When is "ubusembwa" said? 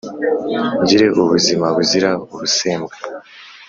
2.33-2.95